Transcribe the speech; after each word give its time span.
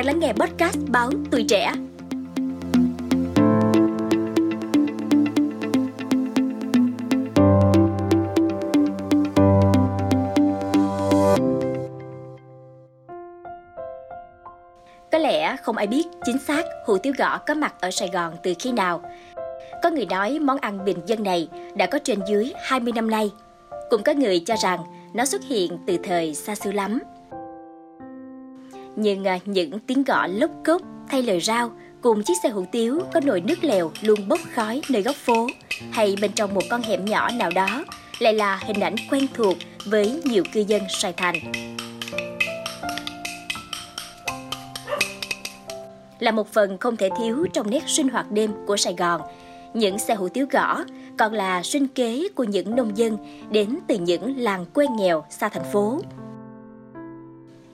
đang 0.00 0.06
lắng 0.06 0.18
nghe 0.20 0.32
podcast 0.32 0.78
báo 0.88 1.10
Tuổi 1.30 1.44
Trẻ. 1.48 1.72
Có 15.12 15.18
lẽ 15.18 15.56
không 15.62 15.76
ai 15.76 15.86
biết 15.86 16.06
chính 16.24 16.38
xác 16.38 16.62
hủ 16.86 16.98
tiếu 16.98 17.12
gõ 17.18 17.38
có 17.38 17.54
mặt 17.54 17.74
ở 17.80 17.90
Sài 17.90 18.08
Gòn 18.08 18.34
từ 18.42 18.54
khi 18.58 18.72
nào. 18.72 19.02
Có 19.82 19.90
người 19.90 20.06
nói 20.06 20.38
món 20.38 20.58
ăn 20.58 20.84
bình 20.84 20.98
dân 21.06 21.22
này 21.22 21.48
đã 21.74 21.86
có 21.86 21.98
trên 22.04 22.20
dưới 22.28 22.52
20 22.62 22.92
năm 22.92 23.10
nay. 23.10 23.30
Cũng 23.90 24.02
có 24.02 24.12
người 24.12 24.40
cho 24.46 24.56
rằng 24.62 24.80
nó 25.14 25.24
xuất 25.24 25.42
hiện 25.48 25.78
từ 25.86 25.96
thời 26.04 26.34
xa 26.34 26.54
xưa 26.54 26.72
lắm. 26.72 27.00
Nhưng 29.02 29.24
à, 29.24 29.38
những 29.44 29.78
tiếng 29.78 30.04
gõ 30.04 30.26
lốc 30.26 30.50
cốc 30.64 30.82
thay 31.08 31.22
lời 31.22 31.40
rao 31.40 31.70
cùng 32.00 32.22
chiếc 32.22 32.34
xe 32.42 32.48
hủ 32.48 32.64
tiếu 32.72 33.00
có 33.14 33.20
nồi 33.24 33.40
nước 33.40 33.64
lèo 33.64 33.90
luôn 34.00 34.28
bốc 34.28 34.40
khói 34.54 34.82
nơi 34.90 35.02
góc 35.02 35.16
phố 35.16 35.46
hay 35.90 36.16
bên 36.20 36.32
trong 36.32 36.54
một 36.54 36.60
con 36.70 36.82
hẻm 36.82 37.04
nhỏ 37.04 37.30
nào 37.30 37.50
đó 37.54 37.84
lại 38.18 38.34
là 38.34 38.56
hình 38.56 38.80
ảnh 38.80 38.94
quen 39.10 39.26
thuộc 39.34 39.56
với 39.86 40.22
nhiều 40.24 40.42
cư 40.52 40.60
dân 40.60 40.82
Sài 40.88 41.12
Thành. 41.12 41.34
Là 46.18 46.30
một 46.30 46.52
phần 46.52 46.78
không 46.78 46.96
thể 46.96 47.08
thiếu 47.18 47.46
trong 47.52 47.70
nét 47.70 47.82
sinh 47.86 48.08
hoạt 48.08 48.30
đêm 48.30 48.52
của 48.66 48.76
Sài 48.76 48.94
Gòn, 48.98 49.20
những 49.74 49.98
xe 49.98 50.14
hủ 50.14 50.28
tiếu 50.28 50.46
gõ 50.50 50.84
còn 51.18 51.32
là 51.32 51.62
sinh 51.62 51.88
kế 51.88 52.28
của 52.34 52.44
những 52.44 52.76
nông 52.76 52.96
dân 52.96 53.16
đến 53.50 53.78
từ 53.88 53.98
những 53.98 54.38
làng 54.38 54.66
quê 54.74 54.86
nghèo 54.98 55.24
xa 55.30 55.48
thành 55.48 55.72
phố. 55.72 56.00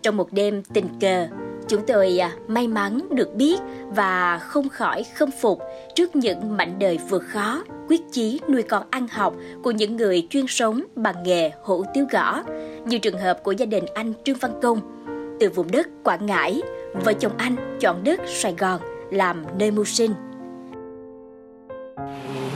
Trong 0.06 0.16
một 0.16 0.32
đêm 0.32 0.62
tình 0.62 0.88
cờ, 1.00 1.26
chúng 1.68 1.86
tôi 1.86 2.18
à, 2.18 2.32
may 2.48 2.68
mắn 2.68 3.00
được 3.10 3.34
biết 3.34 3.60
và 3.88 4.38
không 4.38 4.68
khỏi 4.68 5.04
khâm 5.14 5.30
phục 5.40 5.58
trước 5.94 6.16
những 6.16 6.56
mảnh 6.56 6.78
đời 6.78 6.98
vượt 7.08 7.22
khó, 7.28 7.62
quyết 7.88 8.00
chí 8.12 8.40
nuôi 8.48 8.62
con 8.62 8.82
ăn 8.90 9.06
học 9.10 9.34
của 9.62 9.70
những 9.70 9.96
người 9.96 10.26
chuyên 10.30 10.44
sống 10.48 10.82
bằng 10.96 11.22
nghề 11.22 11.50
hủ 11.62 11.84
tiếu 11.94 12.06
gõ, 12.10 12.42
như 12.84 12.98
trường 12.98 13.18
hợp 13.18 13.42
của 13.42 13.52
gia 13.52 13.66
đình 13.66 13.84
anh 13.94 14.12
Trương 14.24 14.38
Văn 14.40 14.52
Công. 14.62 14.80
Từ 15.40 15.50
vùng 15.50 15.70
đất 15.70 15.88
Quảng 16.04 16.26
Ngãi, 16.26 16.62
vợ 17.04 17.12
chồng 17.12 17.32
anh 17.36 17.78
chọn 17.80 18.04
đất 18.04 18.20
Sài 18.26 18.54
Gòn 18.58 18.80
làm 19.10 19.44
nơi 19.58 19.70
mưu 19.70 19.84
sinh. 19.84 20.14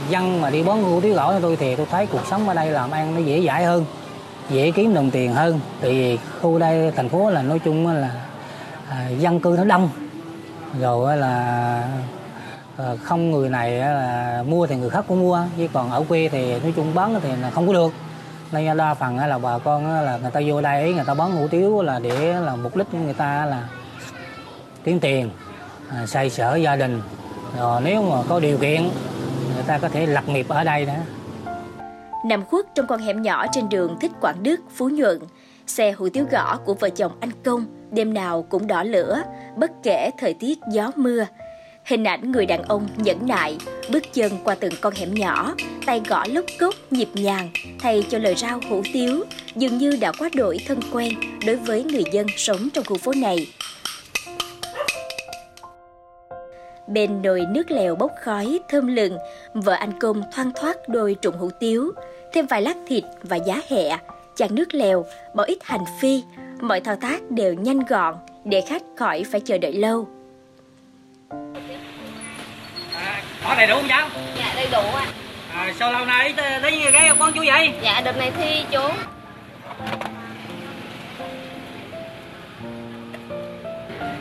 Dân 0.09 0.41
mà 0.41 0.49
đi 0.49 0.63
bón 0.63 0.77
hủ 0.77 1.01
tiếu 1.01 1.13
cho 1.15 1.39
tôi 1.41 1.55
thì 1.55 1.75
tôi 1.75 1.85
thấy 1.85 2.05
cuộc 2.05 2.25
sống 2.29 2.47
ở 2.47 2.53
đây 2.53 2.71
làm 2.71 2.91
ăn 2.91 3.15
nó 3.15 3.19
dễ 3.19 3.43
dãi 3.45 3.65
hơn 3.65 3.85
dễ 4.51 4.71
kiếm 4.71 4.93
đồng 4.93 5.11
tiền 5.11 5.33
hơn. 5.33 5.59
Vì 5.81 6.17
khu 6.41 6.59
đây 6.59 6.91
thành 6.95 7.09
phố 7.09 7.29
là 7.29 7.41
nói 7.41 7.59
chung 7.59 7.87
là 7.87 8.11
à, 8.89 9.09
dân 9.09 9.39
cư 9.39 9.55
nó 9.57 9.63
đông. 9.63 9.89
Rồi 10.79 11.17
là 11.17 11.83
à, 12.77 12.85
không 13.03 13.31
người 13.31 13.49
này 13.49 13.71
là 13.71 14.43
mua 14.47 14.67
thì 14.67 14.75
người 14.75 14.89
khác 14.89 15.05
cũng 15.07 15.19
mua 15.19 15.39
chứ 15.57 15.67
còn 15.73 15.91
ở 15.91 16.03
quê 16.09 16.29
thì 16.31 16.59
nói 16.59 16.73
chung 16.75 16.95
bán 16.95 17.19
thì 17.23 17.29
là 17.41 17.49
không 17.49 17.67
có 17.67 17.73
được. 17.73 17.93
Nên 18.51 18.77
đa 18.77 18.93
phần 18.93 19.17
là 19.17 19.37
bà 19.37 19.57
con 19.57 20.03
là 20.05 20.17
người 20.21 20.31
ta 20.31 20.41
vô 20.45 20.61
đây 20.61 20.93
người 20.93 21.05
ta 21.05 21.13
bán 21.13 21.31
hủ 21.31 21.47
tiếu 21.47 21.81
là 21.81 21.99
để 21.99 22.33
là 22.33 22.55
mục 22.55 22.75
đích 22.75 22.93
người 22.93 23.13
ta 23.13 23.45
là 23.45 23.63
kiếm 24.83 24.99
tiền 24.99 25.29
à, 25.89 26.05
xây 26.05 26.29
sở 26.29 26.55
gia 26.55 26.75
đình. 26.75 27.01
Rồi 27.59 27.81
nếu 27.83 28.01
mà 28.01 28.17
có 28.29 28.39
điều 28.39 28.57
kiện 28.57 28.81
người 29.53 29.63
ta 29.67 29.77
có 29.77 29.89
thể 29.89 30.05
lập 30.05 30.29
nghiệp 30.29 30.45
ở 30.49 30.63
đây 30.63 30.85
đó. 30.85 30.93
Nằm 32.23 32.45
khuất 32.45 32.65
trong 32.75 32.87
con 32.87 33.01
hẻm 33.01 33.21
nhỏ 33.21 33.45
trên 33.51 33.69
đường 33.69 33.97
Thích 34.01 34.11
Quảng 34.21 34.43
Đức, 34.43 34.59
Phú 34.75 34.89
Nhuận, 34.89 35.19
xe 35.67 35.91
hủ 35.91 36.09
tiếu 36.09 36.25
gõ 36.31 36.57
của 36.65 36.73
vợ 36.73 36.89
chồng 36.89 37.11
anh 37.19 37.31
Công 37.43 37.65
đêm 37.91 38.13
nào 38.13 38.45
cũng 38.49 38.67
đỏ 38.67 38.83
lửa, 38.83 39.23
bất 39.57 39.71
kể 39.83 40.09
thời 40.17 40.33
tiết 40.33 40.59
gió 40.71 40.91
mưa. 40.95 41.25
Hình 41.85 42.03
ảnh 42.03 42.31
người 42.31 42.45
đàn 42.45 42.63
ông 42.63 42.87
nhẫn 42.97 43.27
nại, 43.27 43.57
bước 43.91 44.03
chân 44.13 44.31
qua 44.43 44.55
từng 44.55 44.73
con 44.81 44.93
hẻm 44.95 45.13
nhỏ, 45.13 45.55
tay 45.85 46.01
gõ 46.07 46.25
lốc 46.27 46.45
cốc 46.59 46.75
nhịp 46.91 47.09
nhàng, 47.13 47.49
thay 47.79 48.05
cho 48.09 48.17
lời 48.17 48.35
rao 48.35 48.59
hủ 48.69 48.81
tiếu, 48.93 49.23
dường 49.55 49.77
như 49.77 49.97
đã 50.01 50.11
quá 50.19 50.29
đổi 50.35 50.57
thân 50.67 50.79
quen 50.91 51.13
đối 51.45 51.55
với 51.55 51.83
người 51.83 52.03
dân 52.11 52.27
sống 52.37 52.69
trong 52.73 52.85
khu 52.85 52.97
phố 52.97 53.13
này. 53.17 53.47
Bên 56.93 57.21
nồi 57.21 57.45
nước 57.49 57.71
lèo 57.71 57.95
bốc 57.95 58.11
khói 58.23 58.59
thơm 58.69 58.87
lừng, 58.87 59.17
vợ 59.53 59.73
anh 59.73 59.99
Công 59.99 60.23
thoăn 60.35 60.51
thoát 60.55 60.89
đôi 60.89 61.15
trụng 61.21 61.37
hủ 61.37 61.49
tiếu, 61.59 61.91
thêm 62.33 62.45
vài 62.45 62.61
lát 62.61 62.75
thịt 62.87 63.03
và 63.23 63.35
giá 63.35 63.61
hẹ, 63.69 63.97
chan 64.35 64.55
nước 64.55 64.73
lèo, 64.73 65.05
bỏ 65.33 65.43
ít 65.43 65.57
hành 65.63 65.83
phi, 65.99 66.23
mọi 66.61 66.79
thao 66.81 66.95
tác 66.95 67.31
đều 67.31 67.53
nhanh 67.53 67.79
gọn 67.79 68.15
để 68.45 68.61
khách 68.69 68.81
khỏi 68.97 69.23
phải 69.31 69.41
chờ 69.45 69.57
đợi 69.57 69.73
lâu. 69.73 70.07
À, 72.95 73.23
có 73.43 73.55
đầy 73.57 73.67
đủ 73.67 73.75
không 73.75 73.87
cháu? 73.89 74.07
Dạ 74.37 74.53
đầy 74.55 74.67
đủ 74.71 74.81
ạ. 74.95 75.05
À, 75.53 75.73
sao 75.79 75.93
lâu 75.93 76.05
nay 76.05 76.33
thấy 76.61 76.81
cái 76.93 77.09
con 77.19 77.31
chú 77.35 77.41
vậy? 77.45 77.69
Dạ 77.81 78.01
đợt 78.05 78.17
này 78.17 78.31
thi 78.31 78.65
chú. 78.71 78.81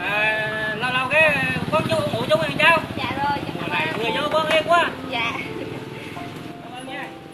À, 0.00 0.76
lâu 0.78 0.92
lâu 0.92 1.08
cái 1.10 1.36
con 1.72 1.82
chú 1.88 1.96
ủa 2.14 2.22
chú 2.30 2.36
này 2.42 2.54
cháu? 2.58 2.78
Dạ 2.96 3.12
rồi, 3.16 3.38
Mưa 4.02 4.08
gió 4.14 4.28
bớt 4.32 4.50
ghét 4.50 4.62
quá. 4.68 4.90
Dạ. 5.10 5.32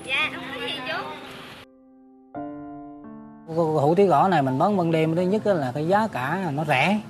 Dạ, 0.07 0.31
không 0.35 0.45
có 0.55 0.67
gì 0.67 0.73
chú. 0.89 0.95
hủ 3.55 3.95
tiếu 3.95 4.07
gõ 4.07 4.29
này 4.29 4.43
mình 4.43 4.59
bán 4.59 4.77
ban 4.77 4.93
đêm 4.93 5.17
thứ 5.17 5.23
nhất 5.23 5.47
là 5.47 5.73
cái 5.75 5.89
giá 5.89 6.09
cả 6.13 6.51
nó 6.55 6.65
rẻ. 6.65 7.01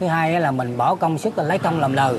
Thứ 0.00 0.06
hai 0.06 0.40
là 0.40 0.50
mình 0.50 0.76
bỏ 0.76 0.94
công 0.94 1.18
sức 1.18 1.38
là 1.38 1.44
lấy 1.44 1.58
công 1.58 1.80
làm 1.80 1.92
lời 1.92 2.18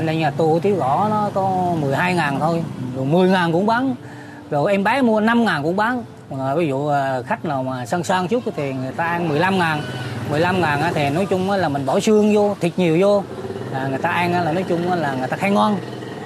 nên 0.00 0.18
nhà 0.18 0.30
tôi 0.30 0.48
hủ 0.48 0.60
tiếu 0.60 0.76
gõ 0.76 1.06
nó 1.10 1.30
có 1.34 1.74
12 1.80 2.14
ngàn 2.14 2.40
thôi 2.40 2.64
rồi 2.96 3.04
10 3.04 3.28
ngàn 3.28 3.52
cũng 3.52 3.66
bán. 3.66 3.94
Rồi 4.50 4.72
em 4.72 4.84
bé 4.84 5.02
mua 5.02 5.20
5 5.20 5.44
ngàn 5.44 5.62
cũng 5.62 5.76
bán. 5.76 6.04
Mà 6.30 6.54
ví 6.54 6.68
dụ 6.68 6.88
à, 6.88 7.22
khách 7.22 7.44
nào 7.44 7.62
mà 7.62 7.86
săn 7.86 8.02
săn 8.02 8.28
chút 8.28 8.42
thì 8.56 8.72
người 8.72 8.92
ta 8.92 9.06
ăn 9.06 9.28
15 9.28 9.58
ngàn. 9.58 9.82
15 10.30 10.60
ngàn 10.60 10.80
thì 10.94 11.10
nói 11.10 11.26
chung 11.26 11.50
là 11.50 11.68
mình 11.68 11.86
bỏ 11.86 12.00
xương 12.00 12.34
vô 12.34 12.56
thịt 12.60 12.72
nhiều 12.76 12.98
vô 13.00 13.22
à, 13.76 13.86
người 13.88 13.98
ta 13.98 14.08
ăn 14.08 14.32
là 14.44 14.52
nói 14.52 14.64
chung 14.68 14.92
là 14.92 15.14
người 15.14 15.28
ta 15.28 15.36
khai 15.36 15.50
ngon. 15.50 15.76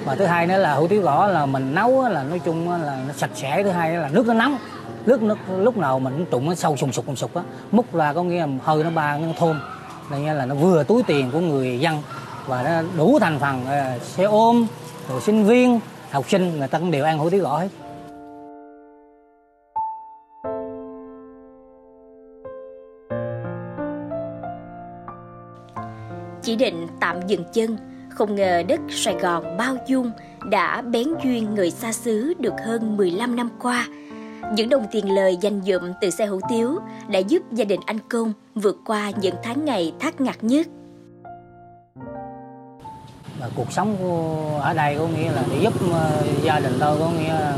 Và 0.05 0.15
thứ 0.15 0.25
hai 0.25 0.47
nữa 0.47 0.57
là 0.57 0.73
hủ 0.73 0.87
tiếu 0.87 1.01
gõ 1.01 1.27
là 1.27 1.45
mình 1.45 1.75
nấu 1.75 2.07
là 2.07 2.23
nói 2.23 2.39
chung 2.39 2.71
là 2.71 2.97
nó 3.07 3.13
sạch 3.17 3.29
sẽ. 3.35 3.63
Thứ 3.63 3.69
hai 3.69 3.91
là 3.91 4.09
nước 4.11 4.27
nó 4.27 4.33
nóng. 4.33 4.57
Nước 5.05 5.21
nước 5.21 5.37
lúc 5.57 5.77
nào 5.77 5.99
mình 5.99 6.13
cũng 6.17 6.25
trụng 6.31 6.49
nó 6.49 6.55
sâu 6.55 6.77
sùng 6.77 6.91
sục 6.91 7.05
sùng 7.05 7.15
sục 7.15 7.35
á. 7.35 7.41
Múc 7.71 7.93
ra 7.93 8.13
có 8.13 8.23
nghĩa 8.23 8.39
là 8.39 8.47
hơi 8.63 8.83
nó 8.83 8.89
ba 8.89 9.17
nó 9.17 9.27
thơm. 9.39 9.61
Nên 10.11 10.25
là 10.25 10.45
nó 10.45 10.55
vừa 10.55 10.83
túi 10.83 11.03
tiền 11.03 11.31
của 11.31 11.39
người 11.39 11.79
dân 11.79 12.01
và 12.47 12.63
nó 12.63 12.81
đủ 12.97 13.19
thành 13.19 13.39
phần 13.39 13.65
à, 13.65 13.97
xe 14.01 14.23
ôm 14.23 14.67
rồi 15.09 15.21
sinh 15.21 15.45
viên 15.45 15.79
học 16.11 16.25
sinh 16.29 16.59
người 16.59 16.67
ta 16.67 16.79
cũng 16.79 16.91
đều 16.91 17.05
ăn 17.05 17.17
hủ 17.17 17.29
tiếu 17.29 17.43
gõ 17.43 17.59
hết. 17.59 17.67
Chỉ 26.51 26.55
định 26.57 26.87
tạm 26.99 27.27
dừng 27.27 27.43
chân, 27.53 27.77
không 28.09 28.35
ngờ 28.35 28.63
đất 28.67 28.79
Sài 28.89 29.13
Gòn 29.13 29.57
bao 29.57 29.77
dung 29.87 30.11
đã 30.49 30.81
bén 30.81 31.07
duyên 31.23 31.55
người 31.55 31.71
xa 31.71 31.93
xứ 31.93 32.33
được 32.39 32.53
hơn 32.65 32.97
15 32.97 33.35
năm 33.35 33.49
qua. 33.61 33.87
Những 34.53 34.69
đồng 34.69 34.85
tiền 34.91 35.15
lời 35.15 35.37
dành 35.41 35.61
dụm 35.61 35.81
từ 36.01 36.09
xe 36.09 36.25
hủ 36.25 36.39
tiếu 36.49 36.79
đã 37.09 37.19
giúp 37.19 37.43
gia 37.51 37.65
đình 37.65 37.79
anh 37.85 37.97
Công 38.09 38.33
vượt 38.55 38.77
qua 38.85 39.11
những 39.21 39.35
tháng 39.43 39.65
ngày 39.65 39.93
thắt 39.99 40.21
ngặt 40.21 40.43
nhất. 40.43 40.67
và 43.39 43.49
cuộc 43.55 43.71
sống 43.71 43.95
của 44.01 44.59
ở 44.63 44.73
đây 44.73 44.95
có 44.97 45.07
nghĩa 45.07 45.31
là 45.31 45.43
để 45.51 45.59
giúp 45.63 45.73
ờ, 45.93 46.23
gia 46.43 46.59
đình 46.59 46.73
tôi 46.79 46.99
có 46.99 47.09
nghĩa 47.09 47.33
là 47.33 47.57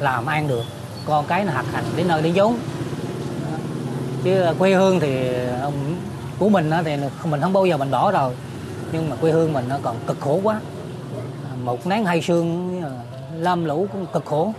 làm 0.00 0.26
ăn 0.26 0.48
được 0.48 0.64
con 1.06 1.24
cái 1.28 1.44
là 1.44 1.52
học 1.52 1.66
hành 1.72 1.84
đến 1.96 2.08
nơi 2.08 2.22
đến 2.22 2.32
vốn. 2.36 2.56
Chứ 4.24 4.44
quê 4.58 4.74
hương 4.74 5.00
thì 5.00 5.28
ông 5.62 5.74
của 6.38 6.48
mình 6.48 6.70
thì 6.84 6.96
mình 7.24 7.40
không 7.40 7.52
bao 7.52 7.66
giờ 7.66 7.76
mình 7.76 7.90
bỏ 7.90 8.10
rồi. 8.10 8.34
Nhưng 8.92 9.10
mà 9.10 9.16
quê 9.16 9.32
hương 9.32 9.52
mình 9.52 9.64
nó 9.68 9.78
còn 9.82 9.96
cực 10.06 10.20
khổ 10.20 10.40
quá. 10.42 10.60
Một 11.62 11.86
nén 11.86 12.04
hai 12.04 12.22
sương 12.22 12.80
à, 12.82 12.90
lâm 13.36 13.64
lũ 13.64 13.86
cũng 13.92 14.06
cực 14.12 14.24
khổ. 14.24 14.52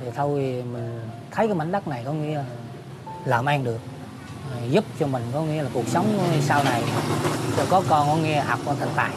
Thì 0.00 0.06
thôi 0.16 0.64
mình 0.72 1.00
thấy 1.30 1.46
cái 1.46 1.56
mảnh 1.56 1.72
đất 1.72 1.88
này 1.88 2.02
có 2.04 2.12
nghĩa 2.12 2.36
là 2.36 2.44
làm 3.24 3.46
ăn 3.46 3.64
được. 3.64 3.78
Giúp 4.70 4.84
cho 5.00 5.06
mình 5.06 5.22
có 5.32 5.42
nghĩa 5.42 5.62
là 5.62 5.68
cuộc 5.74 5.88
sống 5.88 6.18
sau 6.46 6.64
này, 6.64 6.82
cho 7.56 7.64
có 7.70 7.82
con 7.88 8.08
có 8.08 8.16
nghe 8.16 8.40
học 8.40 8.58
con 8.66 8.76
thành 8.80 8.88
tài. 8.96 9.10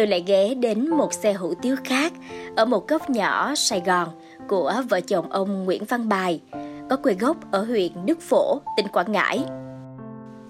Tôi 0.00 0.06
lại 0.06 0.22
ghé 0.26 0.54
đến 0.54 0.88
một 0.88 1.12
xe 1.12 1.32
hủ 1.32 1.54
tiếu 1.62 1.76
khác 1.84 2.12
ở 2.56 2.64
một 2.64 2.88
góc 2.88 3.10
nhỏ 3.10 3.54
Sài 3.54 3.82
Gòn 3.86 4.08
của 4.48 4.82
vợ 4.88 5.00
chồng 5.00 5.32
ông 5.32 5.64
Nguyễn 5.64 5.84
Văn 5.84 6.08
Bài, 6.08 6.40
có 6.90 6.96
quê 6.96 7.14
gốc 7.14 7.36
ở 7.50 7.64
huyện 7.64 7.92
Đức 8.06 8.20
Phổ, 8.20 8.60
tỉnh 8.76 8.88
Quảng 8.88 9.12
Ngãi. 9.12 9.44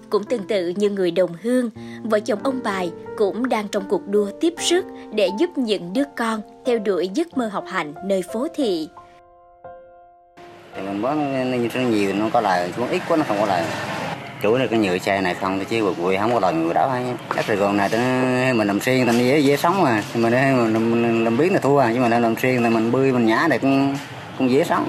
Cũng 0.09 0.23
tương 0.23 0.47
tự 0.47 0.73
như 0.75 0.89
người 0.89 1.11
đồng 1.11 1.29
hương, 1.41 1.69
vợ 2.03 2.19
chồng 2.19 2.39
ông 2.43 2.59
Bài 2.63 2.91
cũng 3.17 3.49
đang 3.49 3.67
trong 3.67 3.83
cuộc 3.89 4.07
đua 4.07 4.29
tiếp 4.41 4.53
sức 4.57 4.85
để 5.13 5.29
giúp 5.39 5.49
những 5.55 5.93
đứa 5.93 6.03
con 6.17 6.41
theo 6.65 6.79
đuổi 6.79 7.09
giấc 7.13 7.37
mơ 7.37 7.47
học 7.47 7.65
hành 7.67 7.93
nơi 8.05 8.21
phố 8.33 8.47
thị. 8.55 8.89
thì 10.75 10.81
mình 10.81 11.01
bán 11.01 11.69
thế 11.73 11.83
nhiều 11.83 12.13
nó 12.13 12.29
có 12.33 12.41
lời 12.41 12.73
cũng 12.77 12.89
ít 12.89 13.01
quá 13.07 13.17
nó 13.17 13.23
không 13.27 13.37
có 13.39 13.45
lời 13.45 13.63
chủ 14.41 14.57
là 14.57 14.67
cái 14.67 14.79
nhựa 14.79 14.97
xe 14.97 15.21
này 15.21 15.33
không 15.33 15.65
chứ 15.65 15.81
quật 15.81 15.95
quỳ 16.07 16.17
không 16.17 16.33
có 16.33 16.39
lời 16.39 16.53
người 16.53 16.73
đó 16.73 16.89
hay 16.91 17.03
đất 17.35 17.45
Sài 17.45 17.55
Gòn 17.55 17.77
này 17.77 17.89
tính 17.89 18.57
mình 18.57 18.67
làm 18.67 18.79
xuyên 18.79 19.05
thành 19.05 19.17
dễ 19.17 19.39
dễ 19.39 19.57
sống 19.57 19.81
mà 19.81 20.03
nhưng 20.13 20.23
mà 20.23 20.29
mình 20.29 20.73
làm, 20.73 21.03
làm, 21.03 21.23
làm 21.23 21.37
biến 21.37 21.53
là 21.53 21.59
thua 21.59 21.81
chứ 21.81 21.89
nhưng 21.93 22.09
mà 22.09 22.19
làm 22.19 22.35
xuyên 22.35 22.63
thì 22.63 22.69
mình 22.69 22.91
bươi 22.91 23.11
mình 23.11 23.25
nhả 23.25 23.47
này 23.49 23.59
cũng 23.59 23.95
cũng 24.37 24.49
dễ 24.49 24.63
sống 24.63 24.87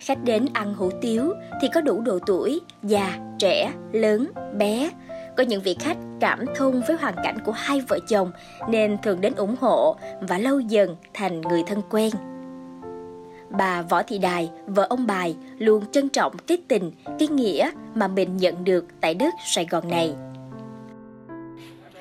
Khách 0.00 0.24
đến 0.24 0.46
ăn 0.52 0.74
hủ 0.74 0.90
tiếu 1.00 1.34
thì 1.62 1.68
có 1.74 1.80
đủ 1.80 2.00
độ 2.00 2.18
tuổi, 2.26 2.60
già, 2.82 3.18
trẻ, 3.38 3.72
lớn, 3.92 4.30
bé. 4.58 4.90
Có 5.36 5.42
những 5.42 5.62
vị 5.62 5.76
khách 5.80 5.96
cảm 6.20 6.44
thông 6.56 6.82
với 6.88 6.96
hoàn 7.00 7.14
cảnh 7.24 7.36
của 7.44 7.52
hai 7.52 7.80
vợ 7.88 7.98
chồng 8.08 8.32
nên 8.68 8.96
thường 9.02 9.20
đến 9.20 9.34
ủng 9.34 9.56
hộ 9.60 9.96
và 10.20 10.38
lâu 10.38 10.60
dần 10.60 10.96
thành 11.14 11.40
người 11.40 11.62
thân 11.66 11.82
quen. 11.90 12.10
Bà 13.58 13.82
Võ 13.82 14.02
Thị 14.02 14.18
Đài, 14.18 14.50
vợ 14.66 14.86
ông 14.90 15.06
Bài, 15.06 15.36
luôn 15.58 15.84
trân 15.92 16.08
trọng 16.08 16.36
cái 16.46 16.58
tình, 16.68 16.92
cái 17.18 17.28
nghĩa 17.28 17.70
mà 17.94 18.08
mình 18.08 18.36
nhận 18.36 18.64
được 18.64 18.84
tại 19.00 19.14
đất 19.14 19.34
Sài 19.46 19.66
Gòn 19.70 19.88
này. 19.88 20.14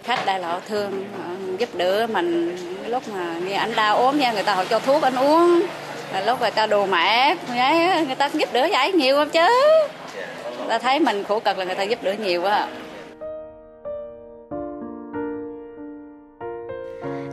khách 0.04 0.26
là 0.26 0.38
họ 0.42 0.60
thương 0.68 0.92
họ 1.18 1.30
giúp 1.58 1.70
đỡ 1.74 2.08
mình 2.14 2.56
lúc 2.88 3.04
mà 3.14 3.40
như 3.40 3.54
anh 3.54 3.76
đau 3.76 3.98
ốm 3.98 4.20
nha 4.20 4.34
người 4.34 4.44
ta 4.44 4.56
họ 4.56 4.66
cho 4.66 4.80
thuốc 4.80 5.02
anh 5.02 5.16
uống 5.16 5.62
lúc 6.26 6.42
người 6.42 6.52
ta 6.52 6.68
đồ 6.68 6.86
mẹ 6.86 7.36
người 8.08 8.16
ta 8.16 8.30
giúp 8.34 8.50
đỡ 8.54 8.68
vậy 8.72 8.92
nhiều 8.92 9.16
lắm 9.16 9.30
chứ 9.30 9.48
người 10.58 10.68
ta 10.70 10.80
thấy 10.80 11.00
mình 11.00 11.24
khổ 11.24 11.40
cực 11.40 11.58
là 11.58 11.66
người 11.66 11.76
ta 11.76 11.84
giúp 11.84 12.04
đỡ 12.04 12.14
nhiều 12.14 12.44
á 12.44 12.68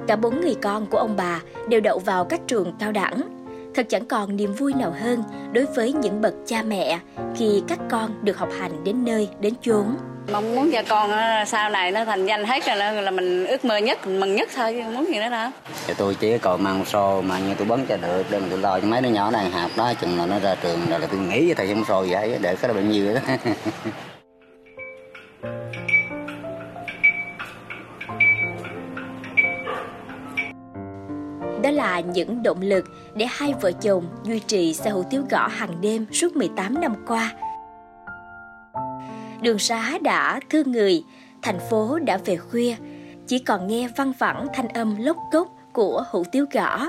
Cả 0.08 0.16
bốn 0.16 0.40
người 0.40 0.54
con 0.62 0.86
của 0.86 0.98
ông 0.98 1.16
bà 1.16 1.40
đều 1.68 1.80
đậu 1.80 1.98
vào 1.98 2.24
các 2.24 2.40
trường 2.46 2.74
cao 2.78 2.92
đẳng. 2.92 3.39
Thật 3.74 3.86
chẳng 3.88 4.06
còn 4.06 4.36
niềm 4.36 4.52
vui 4.52 4.72
nào 4.74 4.94
hơn 5.00 5.22
đối 5.52 5.64
với 5.64 5.92
những 5.92 6.20
bậc 6.20 6.34
cha 6.46 6.62
mẹ 6.62 6.98
khi 7.36 7.62
các 7.68 7.78
con 7.90 8.24
được 8.24 8.38
học 8.38 8.48
hành 8.60 8.84
đến 8.84 9.04
nơi 9.04 9.28
đến 9.40 9.54
chốn. 9.62 9.96
mong 10.32 10.54
muốn 10.54 10.70
cho 10.72 10.82
con 10.88 11.10
á, 11.10 11.44
sau 11.46 11.70
này 11.70 11.92
nó 11.92 12.04
thành 12.04 12.26
danh 12.26 12.44
hết 12.44 12.66
rồi 12.66 12.76
là, 12.76 12.92
là 12.92 13.10
mình 13.10 13.46
ước 13.46 13.64
mơ 13.64 13.76
nhất 13.76 14.06
mình 14.06 14.20
mừng 14.20 14.36
nhất 14.36 14.48
thôi 14.54 14.84
muốn 14.94 15.06
gì 15.06 15.14
nữa 15.14 15.30
đâu 15.30 15.50
thì 15.86 15.94
tôi 15.98 16.14
chỉ 16.14 16.38
còn 16.38 16.62
mang 16.62 16.84
xô 16.84 17.22
mà 17.22 17.38
như 17.38 17.54
tôi 17.54 17.66
bấn 17.66 17.86
cho 17.88 17.96
được 17.96 18.22
để 18.30 18.38
mà 18.40 18.46
tôi 18.50 18.58
lo 18.58 18.80
cho 18.80 18.86
mấy 18.86 19.00
đứa 19.00 19.08
nhỏ 19.08 19.30
này 19.30 19.50
học 19.50 19.70
đó 19.76 19.92
chừng 20.00 20.16
nào 20.16 20.26
nó 20.26 20.38
ra 20.38 20.54
trường 20.62 20.78
rồi 20.90 21.00
là 21.00 21.06
tôi 21.06 21.20
nghĩ 21.20 21.46
với 21.46 21.54
thầy 21.54 21.68
trong 21.68 21.84
xô 21.84 22.04
vậy 22.08 22.38
để 22.40 22.56
cái 22.56 22.68
đó 22.68 22.74
bao 22.74 22.82
nhiêu 22.82 23.14
đó 23.14 23.20
Đó 31.62 31.70
là 31.70 32.00
những 32.00 32.42
động 32.42 32.60
lực 32.62 32.84
để 33.14 33.26
hai 33.30 33.54
vợ 33.60 33.72
chồng 33.72 34.04
duy 34.24 34.38
trì 34.38 34.74
xe 34.74 34.90
hủ 34.90 35.02
tiếu 35.10 35.22
gõ 35.30 35.48
hàng 35.48 35.80
đêm 35.80 36.06
suốt 36.12 36.36
18 36.36 36.80
năm 36.80 36.94
qua. 37.06 37.32
Đường 39.42 39.58
xá 39.58 39.98
đã 40.02 40.40
thương 40.50 40.72
người, 40.72 41.04
thành 41.42 41.58
phố 41.70 41.98
đã 41.98 42.18
về 42.24 42.36
khuya, 42.36 42.76
chỉ 43.26 43.38
còn 43.38 43.66
nghe 43.66 43.88
văng 43.96 44.12
vẳng 44.18 44.46
thanh 44.54 44.68
âm 44.68 44.96
lốc 44.96 45.16
cốc 45.32 45.48
của 45.72 46.04
hủ 46.10 46.24
tiếu 46.32 46.46
gõ. 46.52 46.88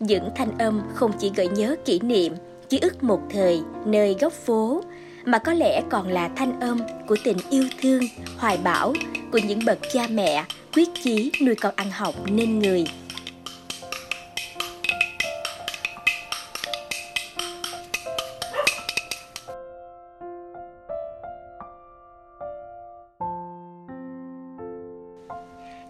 Những 0.00 0.28
thanh 0.36 0.58
âm 0.58 0.82
không 0.94 1.12
chỉ 1.18 1.32
gợi 1.36 1.48
nhớ 1.48 1.76
kỷ 1.84 2.00
niệm, 2.00 2.34
ký 2.68 2.78
ức 2.78 3.02
một 3.02 3.20
thời 3.30 3.62
nơi 3.84 4.16
góc 4.20 4.32
phố, 4.32 4.82
mà 5.24 5.38
có 5.38 5.52
lẽ 5.52 5.82
còn 5.90 6.08
là 6.08 6.28
thanh 6.36 6.60
âm 6.60 6.80
của 7.08 7.16
tình 7.24 7.38
yêu 7.50 7.64
thương, 7.80 8.02
hoài 8.38 8.58
bão 8.64 8.92
của 9.32 9.38
những 9.38 9.60
bậc 9.66 9.78
cha 9.92 10.06
mẹ 10.10 10.44
quyết 10.74 10.88
chí 11.02 11.32
nuôi 11.46 11.54
con 11.54 11.74
ăn 11.76 11.90
học 11.90 12.14
nên 12.26 12.58
người. 12.58 12.86